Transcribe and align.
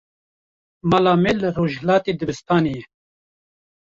Mala 0.89 1.13
me 1.23 1.31
li 1.39 1.49
rojhilatê 1.57 2.11
dibistanê 2.19 2.69
ye. 2.77 2.83